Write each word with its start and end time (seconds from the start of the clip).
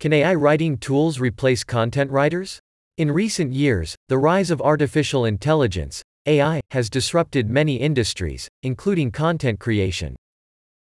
Can 0.00 0.12
AI 0.12 0.34
writing 0.34 0.78
tools 0.78 1.18
replace 1.18 1.64
content 1.64 2.12
writers? 2.12 2.60
In 2.98 3.10
recent 3.10 3.52
years, 3.52 3.96
the 4.08 4.16
rise 4.16 4.52
of 4.52 4.62
artificial 4.62 5.24
intelligence, 5.24 6.04
AI, 6.24 6.60
has 6.70 6.88
disrupted 6.88 7.50
many 7.50 7.74
industries, 7.74 8.46
including 8.62 9.10
content 9.10 9.58
creation. 9.58 10.14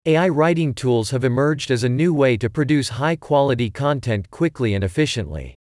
AI 0.06 0.30
writing 0.30 0.72
tools 0.72 1.10
have 1.10 1.24
emerged 1.24 1.70
as 1.70 1.84
a 1.84 1.90
new 1.90 2.14
way 2.14 2.38
to 2.38 2.48
produce 2.48 2.88
high 2.88 3.16
quality 3.16 3.68
content 3.68 4.30
quickly 4.30 4.72
and 4.72 4.82
efficiently. 4.82 5.54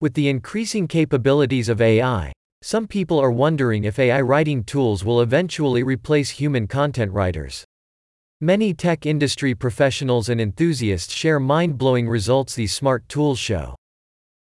With 0.00 0.14
the 0.14 0.28
increasing 0.28 0.88
capabilities 0.88 1.68
of 1.68 1.80
AI, 1.80 2.32
some 2.62 2.88
people 2.88 3.20
are 3.20 3.30
wondering 3.30 3.84
if 3.84 4.00
AI 4.00 4.22
writing 4.22 4.64
tools 4.64 5.04
will 5.04 5.20
eventually 5.20 5.84
replace 5.84 6.30
human 6.30 6.66
content 6.66 7.12
writers. 7.12 7.64
Many 8.44 8.74
tech 8.74 9.06
industry 9.06 9.54
professionals 9.54 10.28
and 10.28 10.40
enthusiasts 10.40 11.14
share 11.14 11.38
mind 11.38 11.78
blowing 11.78 12.08
results 12.08 12.56
these 12.56 12.74
smart 12.74 13.08
tools 13.08 13.38
show. 13.38 13.76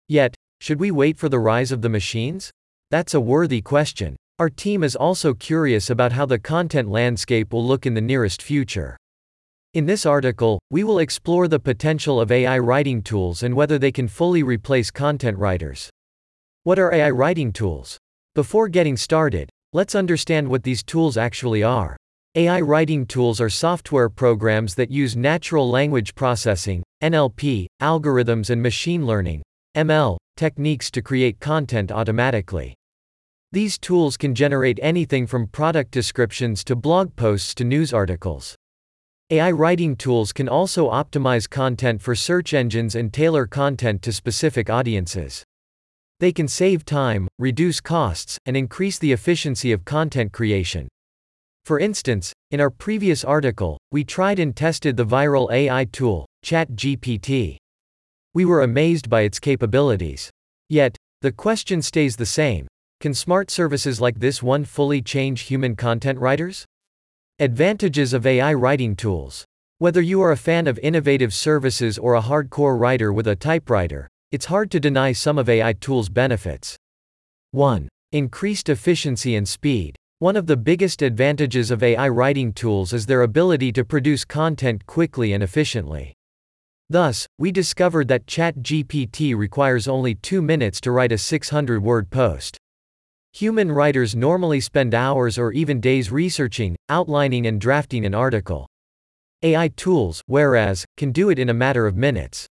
Yet, 0.10 0.34
should 0.59 0.80
we 0.80 0.90
wait 0.90 1.20
for 1.20 1.30
the 1.30 1.38
rise 1.38 1.72
of 1.72 1.84
the 1.84 1.90
machines? 1.90 2.50
That's 2.90 3.14
a 3.14 3.22
worthy 3.22 3.62
question. 3.62 4.16
Our 4.40 4.50
team 4.50 4.84
is 4.84 4.95
also 4.95 5.36
curious 5.36 5.92
about 5.92 6.14
how 6.14 6.26
the 6.26 6.40
content 6.40 6.90
landscape 6.90 7.54
will 7.54 7.64
look 7.64 7.86
in 7.86 7.94
the 7.94 8.02
nearest 8.02 8.42
future. 8.42 8.98
In 9.76 9.86
this 9.86 10.04
article, 10.04 10.58
we 10.72 10.84
will 10.84 10.98
explore 10.98 11.48
the 11.48 11.59
potential 11.59 12.20
of 12.20 12.31
AI 12.31 12.58
writing 12.58 13.04
tools 13.04 13.44
and 13.44 13.54
whether 13.54 13.78
they 13.78 13.92
can 13.92 14.08
fully 14.08 14.42
replace 14.42 14.90
content 14.90 15.38
writers. 15.38 15.92
What 16.64 16.80
are 16.80 16.92
AI 16.92 17.12
writing 17.12 17.54
tools? 17.54 18.00
Before 18.34 18.68
getting 18.68 18.98
started, 18.98 19.52
let's 19.73 19.94
understand 19.94 20.48
what 20.48 20.64
these 20.64 20.81
tools 20.81 21.18
actually 21.18 21.62
are. 21.62 21.98
AI 22.34 22.62
writing 22.62 23.05
tools 23.05 23.41
are 23.41 23.49
software 23.49 24.08
programs 24.08 24.76
that 24.76 24.89
use 24.89 25.17
natural 25.17 25.70
language 25.70 26.16
processing, 26.16 26.81
NLP, 27.03 27.66
algorithms 27.81 28.49
and 28.49 28.63
machine 28.63 29.05
learning, 29.05 29.41
ML, 29.76 30.16
techniques 30.38 30.89
to 30.91 31.02
create 31.02 31.41
content 31.41 31.91
automatically. 31.91 32.73
These 33.52 33.78
tools 33.78 34.16
can 34.16 34.33
generate 34.33 34.80
anything 34.81 35.28
from 35.28 35.47
product 35.47 35.91
descriptions 35.91 36.64
to 36.64 36.75
blog 36.78 37.14
posts 37.17 37.53
to 37.56 37.66
news 37.66 37.91
articles. 37.91 38.56
AI 39.30 39.52
writing 39.52 39.97
tools 39.97 40.31
can 40.31 40.47
also 40.47 40.89
optimize 40.89 41.50
content 41.50 42.02
for 42.02 42.16
search 42.16 42.53
engines 42.53 42.95
and 42.95 43.11
tailor 43.11 43.45
content 43.45 44.02
to 44.03 44.13
specific 44.13 44.69
audiences. 44.69 45.44
They 46.22 46.31
can 46.31 46.47
save 46.47 46.86
time, 46.86 47.28
reduce 47.39 47.81
costs, 47.81 48.38
and 48.45 48.56
increase 48.56 48.97
the 48.97 49.11
efficiency 49.11 49.73
of 49.73 49.84
content 49.84 50.31
creation. 50.31 50.88
For 51.66 51.80
instance, 51.80 52.34
in 52.50 52.59
our 52.59 52.70
previous 52.70 53.23
article, 53.23 53.78
we 53.92 54.04
tried 54.04 54.40
and 54.40 54.56
tested 54.56 54.98
the 54.98 55.06
viral 55.06 55.52
AI 55.52 55.86
tool, 55.86 56.26
ChatGPT. 56.44 57.58
We 58.34 58.45
were 58.45 58.64
amazed 58.64 59.09
by 59.09 59.22
its 59.22 59.40
capabilities. 59.40 60.30
Yet, 60.70 60.98
the 61.22 61.31
question 61.31 61.81
stays 61.81 62.16
the 62.16 62.26
same 62.26 62.68
can 63.02 63.14
smart 63.16 63.50
services 63.50 64.00
like 64.00 64.20
this 64.20 64.44
one 64.44 64.64
fully 64.64 65.02
change 65.02 65.42
human 65.42 65.76
content 65.76 66.20
writers? 66.20 66.66
Advantages 67.40 68.14
of 68.14 68.28
AI 68.28 68.53
writing 68.53 68.96
tools. 68.96 69.44
Whether 69.80 70.02
you 70.02 70.22
are 70.22 70.31
a 70.31 70.38
fan 70.38 70.68
of 70.68 70.78
innovative 70.84 71.34
services 71.34 71.98
or 71.98 72.14
a 72.14 72.22
hardcore 72.22 72.80
writer 72.80 73.12
with 73.12 73.25
a 73.25 73.36
typewriter, 73.36 74.08
it's 74.31 74.46
hard 74.46 74.70
to 74.72 74.80
deny 74.80 75.14
some 75.14 75.40
of 75.40 75.50
AI 75.50 75.73
tools' 75.73 76.09
benefits. 76.09 76.78
1. 77.52 77.90
Increased 78.12 78.70
efficiency 78.70 79.36
and 79.36 79.50
speed. 79.50 79.96
One 80.22 80.36
of 80.36 80.45
the 80.45 80.55
biggest 80.55 81.02
advantages 81.02 81.72
of 81.72 81.81
AI 81.81 82.08
writing 82.08 82.53
tools 82.53 82.94
is 82.94 83.08
their 83.08 83.23
ability 83.23 83.72
to 83.72 83.83
produce 83.83 84.23
content 84.23 84.86
quickly 84.86 85.33
and 85.33 85.41
efficiently. 85.41 86.13
Thus, 86.91 87.25
we 87.39 87.52
discovered 87.52 88.08
that 88.09 88.28
ChatGPT 88.28 89.36
requires 89.36 89.88
only 89.88 90.13
2 90.13 90.44
minutes 90.44 90.80
to 90.81 90.91
write 90.91 91.11
a 91.11 91.17
600 91.17 91.81
word 91.81 92.11
post. 92.11 92.59
Human 93.33 93.72
writers 93.72 94.16
normally 94.16 94.61
spend 94.61 94.94
hours 94.94 95.39
or 95.39 95.53
even 95.53 95.81
days 95.81 96.11
researching, 96.11 96.75
outlining, 96.88 97.47
and 97.47 97.59
drafting 97.59 98.06
an 98.06 98.13
article. 98.13 98.67
AI 99.41 99.69
tools, 99.69 100.22
whereas, 100.28 100.85
can 100.97 101.12
do 101.12 101.31
it 101.31 101.40
in 101.40 101.50
a 101.50 101.56
matter 101.56 101.88
of 101.88 101.97
minutes. 101.97 102.46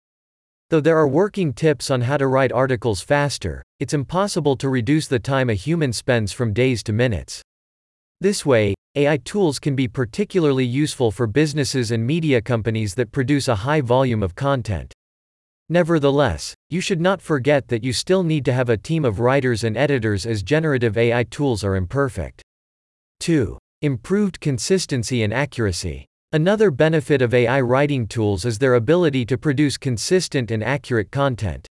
Though 0.71 0.81
there 0.81 0.97
are 0.97 1.07
working 1.07 1.53
tips 1.53 1.91
on 1.91 2.01
how 2.01 2.17
to 2.17 2.29
write 2.29 2.51
articles 2.51 3.03
faster, 3.03 3.63
it's 3.79 3.93
impossible 3.93 4.57
to 4.57 4.71
reduce 4.71 5.07
the 5.07 5.19
time 5.19 5.51
a 5.51 5.55
human 5.55 5.93
spends 5.93 6.33
from 6.33 6.55
days 6.55 6.83
to 6.85 6.95
minutes. 6.95 7.43
This 8.21 8.45
way, 8.45 8.75
AI 8.97 9.19
tools 9.19 9.61
can 9.61 9.77
be 9.77 9.87
particularly 9.87 10.65
useful 10.65 11.13
for 11.13 11.29
businesses 11.29 11.93
and 11.93 12.05
media 12.05 12.43
companies 12.43 12.95
that 12.97 13.13
produce 13.13 13.47
a 13.47 13.55
high 13.55 13.81
volume 13.81 14.25
of 14.25 14.35
content. 14.35 14.93
Nevertheless, 15.69 16.53
you 16.69 16.81
should 16.81 17.01
not 17.01 17.23
forget 17.23 17.69
that 17.69 17.85
you 17.85 17.93
still 17.93 18.25
need 18.25 18.45
to 18.47 18.53
have 18.53 18.71
a 18.71 18.77
team 18.77 19.05
of 19.05 19.21
writers 19.21 19.63
and 19.63 19.77
editors 19.77 20.27
as 20.27 20.43
generative 20.43 20.99
AI 20.99 21.23
tools 21.25 21.63
are 21.63 21.77
imperfect. 21.77 22.43
2. 23.21 23.57
Improved 23.83 24.41
consistency 24.41 25.23
and 25.23 25.33
accuracy. 25.33 26.05
Another 26.33 26.73
benefit 26.73 27.23
of 27.23 27.33
AI 27.33 27.61
writing 27.61 28.09
tools 28.09 28.45
is 28.45 28.59
their 28.59 28.75
ability 28.75 29.27
to 29.27 29.39
produce 29.39 29.79
consistent 29.79 30.51
and 30.51 30.65
accurate 30.65 31.13
content. 31.13 31.69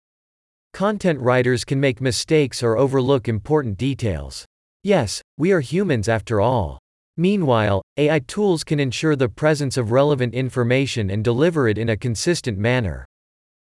Content 0.73 1.19
writers 1.19 1.65
can 1.65 1.81
make 1.81 2.01
mistakes 2.01 2.63
or 2.63 2.79
overlook 2.79 3.27
important 3.27 3.77
details. 3.77 4.47
Yes, 4.87 5.21
we 5.37 5.51
are 5.51 5.59
humans 5.59 6.09
after 6.09 6.41
all. 6.41 6.79
Meanwhile, 7.17 7.83
AI 7.97 8.21
tools 8.21 8.63
can 8.63 8.79
ensure 8.79 9.17
the 9.17 9.29
presence 9.29 9.77
of 9.77 9.91
relevant 9.91 10.33
information 10.33 11.11
and 11.11 11.25
deliver 11.25 11.67
it 11.67 11.77
in 11.77 11.89
a 11.89 11.97
consistent 11.97 12.57
manner. 12.57 13.05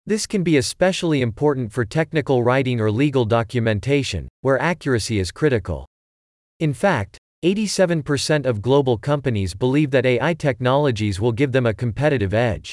This 0.06 0.24
can 0.24 0.44
be 0.44 0.58
especially 0.58 1.20
important 1.20 1.72
for 1.72 1.84
technical 1.84 2.44
writing 2.44 2.80
or 2.80 2.92
legal 2.92 3.24
documentation, 3.24 4.28
where 4.42 4.62
accuracy 4.62 5.18
is 5.18 5.32
critical. 5.32 5.84
In 6.60 6.72
fact, 6.72 7.18
87% 7.44 8.46
of 8.46 8.62
global 8.62 8.96
companies 8.96 9.52
believe 9.52 9.90
that 9.90 10.06
AI 10.06 10.32
technologies 10.34 11.20
will 11.20 11.32
give 11.32 11.50
them 11.50 11.66
a 11.66 11.74
competitive 11.74 12.34
edge. 12.34 12.72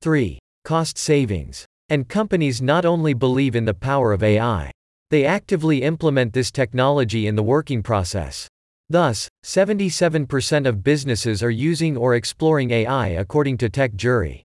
3. 0.00 0.38
Cost 0.64 0.96
savings. 0.96 1.66
And 1.90 2.08
companies 2.08 2.62
not 2.62 2.86
only 2.86 3.12
believe 3.12 3.54
in 3.54 3.66
the 3.66 3.74
power 3.74 4.14
of 4.14 4.22
AI, 4.22 4.70
they 5.10 5.24
actively 5.24 5.82
implement 5.82 6.32
this 6.32 6.52
technology 6.52 7.26
in 7.26 7.34
the 7.34 7.42
working 7.42 7.82
process. 7.82 8.48
Thus, 8.88 9.28
77% 9.44 10.66
of 10.66 10.82
businesses 10.84 11.42
are 11.42 11.50
using 11.50 11.96
or 11.96 12.14
exploring 12.14 12.70
AI 12.70 13.08
according 13.08 13.58
to 13.58 13.68
TechJury. 13.68 14.42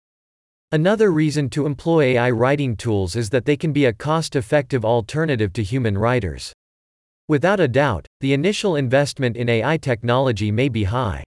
Another 0.72 1.12
reason 1.12 1.50
to 1.50 1.66
employ 1.66 2.14
AI 2.14 2.30
writing 2.30 2.76
tools 2.76 3.16
is 3.16 3.28
that 3.30 3.44
they 3.44 3.56
can 3.56 3.72
be 3.72 3.84
a 3.84 3.92
cost 3.92 4.36
effective 4.36 4.84
alternative 4.84 5.52
to 5.52 5.62
human 5.62 5.98
writers. 5.98 6.52
Without 7.28 7.60
a 7.60 7.68
doubt, 7.68 8.06
the 8.20 8.32
initial 8.32 8.76
investment 8.76 9.36
in 9.36 9.48
AI 9.48 9.76
technology 9.76 10.50
may 10.50 10.68
be 10.68 10.84
high. 10.84 11.24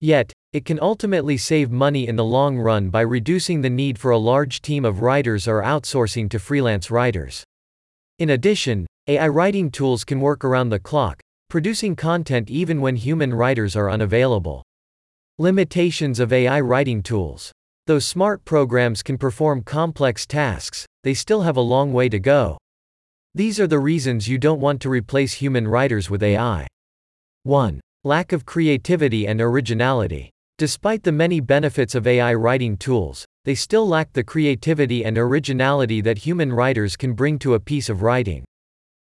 Yet, 0.00 0.32
it 0.52 0.64
can 0.64 0.80
ultimately 0.80 1.36
save 1.36 1.70
money 1.70 2.08
in 2.08 2.16
the 2.16 2.24
long 2.24 2.58
run 2.58 2.90
by 2.90 3.02
reducing 3.02 3.60
the 3.60 3.70
need 3.70 3.98
for 3.98 4.10
a 4.10 4.18
large 4.18 4.60
team 4.60 4.84
of 4.84 5.02
writers 5.02 5.46
or 5.46 5.62
outsourcing 5.62 6.28
to 6.30 6.38
freelance 6.38 6.90
writers. 6.90 7.43
In 8.20 8.30
addition, 8.30 8.86
AI 9.08 9.26
writing 9.26 9.72
tools 9.72 10.04
can 10.04 10.20
work 10.20 10.44
around 10.44 10.68
the 10.68 10.78
clock, 10.78 11.20
producing 11.50 11.96
content 11.96 12.48
even 12.48 12.80
when 12.80 12.94
human 12.94 13.34
writers 13.34 13.74
are 13.74 13.90
unavailable. 13.90 14.62
Limitations 15.38 16.20
of 16.20 16.32
AI 16.32 16.60
writing 16.60 17.02
tools. 17.02 17.50
Though 17.88 17.98
smart 17.98 18.44
programs 18.44 19.02
can 19.02 19.18
perform 19.18 19.62
complex 19.62 20.26
tasks, 20.26 20.86
they 21.02 21.12
still 21.12 21.42
have 21.42 21.56
a 21.56 21.60
long 21.60 21.92
way 21.92 22.08
to 22.08 22.20
go. 22.20 22.56
These 23.34 23.58
are 23.58 23.66
the 23.66 23.80
reasons 23.80 24.28
you 24.28 24.38
don't 24.38 24.60
want 24.60 24.80
to 24.82 24.88
replace 24.88 25.32
human 25.32 25.66
writers 25.66 26.08
with 26.08 26.22
AI. 26.22 26.68
1. 27.42 27.80
Lack 28.04 28.32
of 28.32 28.46
creativity 28.46 29.26
and 29.26 29.40
originality. 29.40 30.30
Despite 30.56 31.02
the 31.02 31.10
many 31.10 31.40
benefits 31.40 31.96
of 31.96 32.06
AI 32.06 32.32
writing 32.34 32.76
tools, 32.76 33.24
they 33.44 33.54
still 33.54 33.86
lack 33.86 34.12
the 34.12 34.24
creativity 34.24 35.04
and 35.04 35.18
originality 35.18 36.00
that 36.00 36.18
human 36.18 36.52
writers 36.52 36.96
can 36.96 37.12
bring 37.12 37.38
to 37.38 37.54
a 37.54 37.60
piece 37.60 37.88
of 37.88 38.02
writing. 38.02 38.44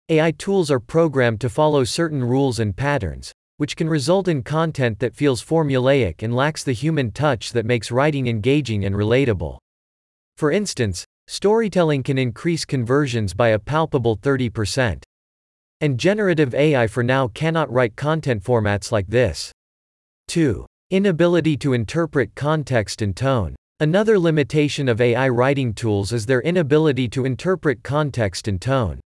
AI 0.08 0.30
tools 0.32 0.70
are 0.70 0.80
programmed 0.80 1.40
to 1.40 1.48
follow 1.48 1.84
certain 1.84 2.24
rules 2.24 2.58
and 2.58 2.76
patterns, 2.76 3.32
which 3.58 3.76
can 3.76 3.88
result 3.88 4.28
in 4.28 4.42
content 4.42 4.98
that 4.98 5.14
feels 5.14 5.44
formulaic 5.44 6.22
and 6.22 6.34
lacks 6.34 6.64
the 6.64 6.72
human 6.72 7.10
touch 7.10 7.52
that 7.52 7.66
makes 7.66 7.90
writing 7.90 8.26
engaging 8.26 8.84
and 8.84 8.94
relatable. 8.94 9.58
For 10.36 10.50
instance, 10.50 11.04
storytelling 11.28 12.02
can 12.02 12.18
increase 12.18 12.64
conversions 12.64 13.34
by 13.34 13.48
a 13.48 13.58
palpable 13.58 14.16
30%. 14.16 15.02
And 15.80 15.98
generative 15.98 16.54
AI 16.54 16.86
for 16.86 17.02
now 17.02 17.28
cannot 17.28 17.70
write 17.72 17.96
content 17.96 18.42
formats 18.42 18.90
like 18.90 19.08
this. 19.08 19.52
2. 20.28 20.66
Inability 20.90 21.56
to 21.58 21.72
interpret 21.72 22.34
context 22.34 23.02
and 23.02 23.14
tone. 23.14 23.54
Another 23.82 24.16
limitation 24.16 24.88
of 24.88 25.00
AI 25.00 25.28
writing 25.28 25.74
tools 25.74 26.12
is 26.12 26.24
their 26.24 26.40
inability 26.42 27.08
to 27.08 27.24
interpret 27.24 27.82
context 27.82 28.46
and 28.46 28.60
tone. 28.60 29.00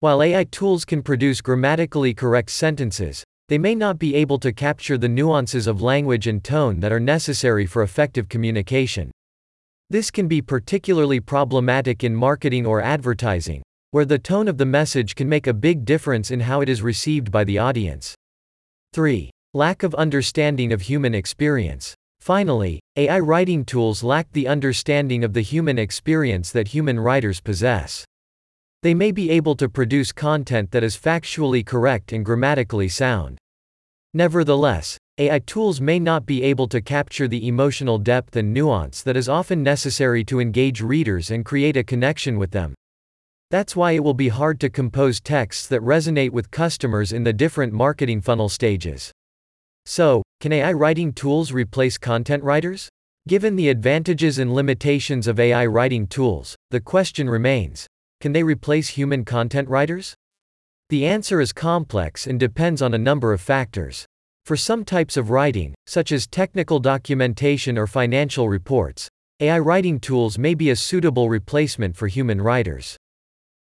While 0.00 0.22
AI 0.22 0.44
tools 0.44 0.86
can 0.86 1.02
produce 1.02 1.42
grammatically 1.42 2.14
correct 2.14 2.48
sentences, 2.48 3.22
they 3.48 3.58
may 3.58 3.74
not 3.74 3.98
be 3.98 4.14
able 4.14 4.38
to 4.38 4.50
capture 4.50 4.96
the 4.96 5.10
nuances 5.10 5.66
of 5.66 5.82
language 5.82 6.26
and 6.26 6.42
tone 6.42 6.80
that 6.80 6.90
are 6.90 6.98
necessary 6.98 7.66
for 7.66 7.82
effective 7.82 8.30
communication. 8.30 9.10
This 9.90 10.10
can 10.10 10.26
be 10.26 10.40
particularly 10.40 11.20
problematic 11.20 12.02
in 12.02 12.16
marketing 12.16 12.64
or 12.64 12.80
advertising, 12.80 13.62
where 13.90 14.06
the 14.06 14.18
tone 14.18 14.48
of 14.48 14.56
the 14.56 14.64
message 14.64 15.16
can 15.16 15.28
make 15.28 15.46
a 15.46 15.52
big 15.52 15.84
difference 15.84 16.30
in 16.30 16.40
how 16.40 16.62
it 16.62 16.70
is 16.70 16.80
received 16.80 17.30
by 17.30 17.44
the 17.44 17.58
audience. 17.58 18.14
3. 18.94 19.28
Lack 19.52 19.82
of 19.82 19.94
understanding 19.96 20.72
of 20.72 20.80
human 20.80 21.14
experience. 21.14 21.94
Finally, 22.28 22.78
AI 22.96 23.20
writing 23.20 23.64
tools 23.64 24.02
lack 24.02 24.30
the 24.32 24.48
understanding 24.48 25.24
of 25.24 25.32
the 25.32 25.40
human 25.40 25.78
experience 25.78 26.52
that 26.52 26.68
human 26.68 27.00
writers 27.00 27.40
possess. 27.40 28.04
They 28.82 28.92
may 28.92 29.12
be 29.12 29.30
able 29.30 29.56
to 29.56 29.66
produce 29.66 30.12
content 30.12 30.70
that 30.72 30.84
is 30.84 30.94
factually 30.94 31.64
correct 31.64 32.12
and 32.12 32.22
grammatically 32.22 32.90
sound. 32.90 33.38
Nevertheless, 34.12 34.98
AI 35.16 35.38
tools 35.38 35.80
may 35.80 35.98
not 35.98 36.26
be 36.26 36.42
able 36.42 36.68
to 36.68 36.82
capture 36.82 37.28
the 37.28 37.48
emotional 37.48 37.96
depth 37.96 38.36
and 38.36 38.52
nuance 38.52 39.00
that 39.04 39.16
is 39.16 39.30
often 39.30 39.62
necessary 39.62 40.22
to 40.24 40.38
engage 40.38 40.82
readers 40.82 41.30
and 41.30 41.46
create 41.46 41.78
a 41.78 41.82
connection 41.82 42.38
with 42.38 42.50
them. 42.50 42.74
That's 43.50 43.74
why 43.74 43.92
it 43.92 44.04
will 44.04 44.12
be 44.12 44.28
hard 44.28 44.60
to 44.60 44.68
compose 44.68 45.18
texts 45.18 45.66
that 45.68 45.80
resonate 45.80 46.32
with 46.32 46.50
customers 46.50 47.10
in 47.10 47.24
the 47.24 47.32
different 47.32 47.72
marketing 47.72 48.20
funnel 48.20 48.50
stages. 48.50 49.12
So, 49.86 50.22
can 50.40 50.52
AI 50.52 50.72
writing 50.72 51.12
tools 51.12 51.50
replace 51.50 51.98
content 51.98 52.44
writers? 52.44 52.88
Given 53.26 53.56
the 53.56 53.70
advantages 53.70 54.38
and 54.38 54.54
limitations 54.54 55.26
of 55.26 55.40
AI 55.40 55.66
writing 55.66 56.06
tools, 56.06 56.54
the 56.70 56.80
question 56.80 57.28
remains 57.28 57.88
can 58.20 58.32
they 58.32 58.44
replace 58.44 58.90
human 58.90 59.24
content 59.24 59.68
writers? 59.68 60.14
The 60.90 61.06
answer 61.06 61.40
is 61.40 61.52
complex 61.52 62.26
and 62.26 62.38
depends 62.38 62.82
on 62.82 62.94
a 62.94 62.98
number 62.98 63.32
of 63.32 63.40
factors. 63.40 64.06
For 64.44 64.56
some 64.56 64.84
types 64.84 65.16
of 65.16 65.30
writing, 65.30 65.74
such 65.86 66.12
as 66.12 66.26
technical 66.28 66.78
documentation 66.78 67.76
or 67.76 67.88
financial 67.88 68.48
reports, 68.48 69.08
AI 69.40 69.58
writing 69.58 69.98
tools 69.98 70.38
may 70.38 70.54
be 70.54 70.70
a 70.70 70.76
suitable 70.76 71.28
replacement 71.28 71.96
for 71.96 72.06
human 72.06 72.40
writers. 72.40 72.96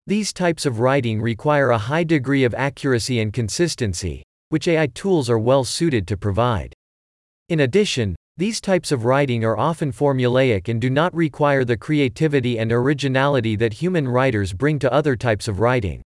These 0.07 0.33
types 0.33 0.65
of 0.65 0.81
writing 0.81 1.21
require 1.21 1.71
a 1.71 1.79
high 1.79 2.05
degree 2.05 2.45
of 2.45 2.55
accuracy 2.55 3.21
and 3.21 3.33
consistency, 3.33 4.23
which 4.53 4.69
AI 4.69 4.87
tools 4.89 5.31
are 5.31 5.39
well 5.39 5.65
suited 5.65 6.07
to 6.07 6.15
provide. 6.15 6.75
In 7.49 7.61
addition, 7.61 8.15
these 8.37 8.61
types 8.61 8.93
of 8.93 9.07
writing 9.07 9.47
are 9.47 9.57
often 9.57 9.91
formulaic 9.91 10.69
and 10.69 10.79
do 10.79 10.91
not 10.91 11.15
require 11.15 11.65
the 11.65 11.75
creativity 11.75 12.59
and 12.59 12.71
originality 12.71 13.57
that 13.57 13.73
human 13.73 14.07
writers 14.07 14.53
bring 14.53 14.79
to 14.81 14.93
other 14.93 15.17
types 15.17 15.49
of 15.49 15.59
writing. 15.59 16.03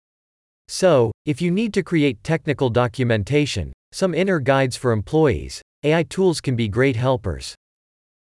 So, 0.69 1.11
if 1.25 1.41
you 1.41 1.51
need 1.51 1.73
to 1.73 1.83
create 1.83 2.23
technical 2.23 2.69
documentation, 2.69 3.73
some 3.93 4.13
inner 4.13 4.41
guides 4.41 4.77
for 4.77 4.93
employees, 4.93 5.63
AI 5.83 6.03
tools 6.03 6.43
can 6.43 6.55
be 6.55 6.69
great 6.69 6.97
helpers. 6.97 7.55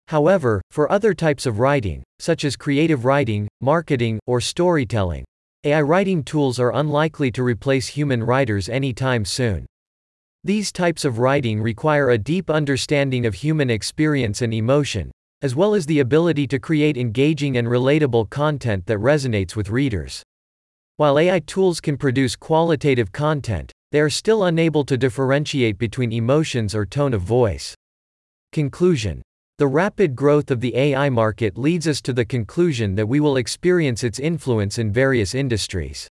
However, 0.08 0.60
for 0.70 0.92
other 0.92 1.14
types 1.14 1.46
of 1.46 1.60
writing, 1.60 2.02
such 2.18 2.44
as 2.44 2.56
creative 2.56 3.06
writing, 3.06 3.48
marketing, 3.62 4.18
or 4.26 4.42
storytelling, 4.42 5.24
AI 5.64 5.80
writing 5.80 6.22
tools 6.22 6.60
are 6.60 6.74
unlikely 6.74 7.30
to 7.30 7.42
replace 7.42 7.86
human 7.86 8.22
writers 8.22 8.68
anytime 8.68 9.24
soon. 9.24 9.64
These 10.42 10.72
types 10.72 11.04
of 11.04 11.18
writing 11.18 11.60
require 11.60 12.08
a 12.08 12.16
deep 12.16 12.48
understanding 12.48 13.26
of 13.26 13.34
human 13.34 13.68
experience 13.68 14.40
and 14.40 14.54
emotion, 14.54 15.10
as 15.42 15.54
well 15.54 15.74
as 15.74 15.84
the 15.84 16.00
ability 16.00 16.46
to 16.46 16.58
create 16.58 16.96
engaging 16.96 17.58
and 17.58 17.68
relatable 17.68 18.30
content 18.30 18.86
that 18.86 18.98
resonates 19.00 19.54
with 19.54 19.68
readers. 19.68 20.22
While 20.96 21.18
AI 21.18 21.40
tools 21.40 21.78
can 21.82 21.98
produce 21.98 22.36
qualitative 22.36 23.12
content, 23.12 23.70
they 23.92 24.00
are 24.00 24.08
still 24.08 24.44
unable 24.44 24.82
to 24.84 24.96
differentiate 24.96 25.76
between 25.76 26.10
emotions 26.10 26.74
or 26.74 26.86
tone 26.86 27.12
of 27.12 27.20
voice. 27.20 27.74
Conclusion 28.50 29.20
The 29.58 29.66
rapid 29.66 30.16
growth 30.16 30.50
of 30.50 30.62
the 30.62 30.74
AI 30.74 31.10
market 31.10 31.58
leads 31.58 31.86
us 31.86 32.00
to 32.00 32.14
the 32.14 32.24
conclusion 32.24 32.94
that 32.94 33.08
we 33.08 33.20
will 33.20 33.36
experience 33.36 34.02
its 34.02 34.18
influence 34.18 34.78
in 34.78 34.90
various 34.90 35.34
industries. 35.34 36.08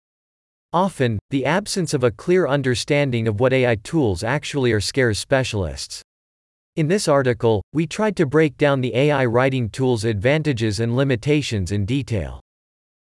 Often, 0.74 1.20
the 1.30 1.46
absence 1.46 1.94
of 1.94 2.04
a 2.04 2.12
clear 2.12 2.46
understanding 2.46 3.28
of 3.28 3.40
what 3.40 3.54
AI 3.54 3.76
tools 3.76 4.24
actually 4.24 4.74
are 4.74 4.82
scares 4.82 5.18
specialists. 5.18 6.02
In 6.76 6.90
this 6.90 7.08
article, 7.08 7.64
we 7.74 7.88
tried 7.88 8.16
to 8.18 8.26
break 8.26 8.58
down 8.58 8.82
the 8.82 8.94
AI 8.94 9.26
writing 9.26 9.70
tool's 9.70 10.04
advantages 10.04 10.80
and 10.80 10.96
limitations 10.96 11.72
in 11.72 11.86
detail. 11.86 12.42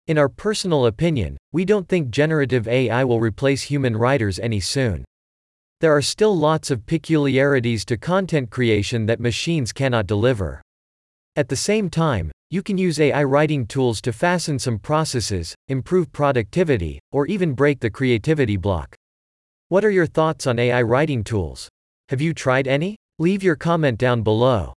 In 0.06 0.18
our 0.18 0.28
personal 0.28 0.86
opinion, 0.86 1.36
we 1.52 1.64
don't 1.64 1.88
think 1.88 2.10
generative 2.10 2.66
AI 2.66 3.04
will 3.04 3.20
replace 3.20 3.62
human 3.62 3.96
writers 3.96 4.38
any 4.38 4.58
soon. 4.58 5.04
There 5.80 5.94
are 5.94 6.02
still 6.02 6.36
lots 6.36 6.70
of 6.70 6.84
peculiarities 6.86 7.84
to 7.84 7.96
content 7.96 8.50
creation 8.50 9.06
that 9.06 9.20
machines 9.20 9.72
cannot 9.72 10.06
deliver. 10.06 10.62
At 11.36 11.48
the 11.48 11.56
same 11.56 11.90
time, 11.90 12.32
you 12.52 12.64
can 12.64 12.76
use 12.76 12.98
AI 12.98 13.22
writing 13.22 13.64
tools 13.64 14.00
to 14.00 14.12
fasten 14.12 14.58
some 14.58 14.76
processes, 14.76 15.54
improve 15.68 16.10
productivity, 16.10 16.98
or 17.12 17.28
even 17.28 17.54
break 17.54 17.78
the 17.78 17.90
creativity 17.90 18.56
block. 18.56 18.96
What 19.68 19.84
are 19.84 19.90
your 19.90 20.06
thoughts 20.06 20.48
on 20.48 20.58
AI 20.58 20.82
writing 20.82 21.22
tools? 21.22 21.68
Have 22.08 22.20
you 22.20 22.34
tried 22.34 22.66
any? 22.66 22.96
Leave 23.20 23.44
your 23.44 23.54
comment 23.54 23.98
down 23.98 24.22
below. 24.22 24.74